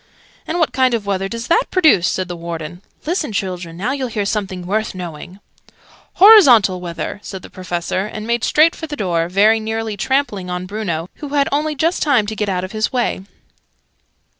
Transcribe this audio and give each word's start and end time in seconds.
"And 0.47 0.57
what 0.57 0.73
kind 0.73 0.95
of 0.95 1.05
weather 1.05 1.29
does 1.29 1.45
that 1.45 1.69
produce?" 1.69 2.07
said 2.07 2.27
the 2.27 2.35
Warden. 2.35 2.81
"Listen, 3.05 3.31
children! 3.31 3.77
Now 3.77 3.91
you'll 3.91 4.07
hear 4.07 4.25
something 4.25 4.65
worth 4.65 4.95
knowing!" 4.95 5.39
"Horizontal 6.13 6.81
weather," 6.81 7.19
said 7.21 7.43
the 7.43 7.51
Professor, 7.51 8.07
and 8.07 8.25
made 8.25 8.43
straight 8.43 8.75
for 8.75 8.87
the 8.87 8.95
door, 8.95 9.29
very 9.29 9.59
nearly 9.59 9.95
trampling 9.95 10.49
on 10.49 10.65
Bruno, 10.65 11.07
who 11.17 11.35
had 11.35 11.47
only 11.51 11.75
just 11.75 12.01
time 12.01 12.25
to 12.25 12.35
get 12.35 12.49
out 12.49 12.63
of 12.63 12.71
his 12.71 12.91
way. 12.91 13.21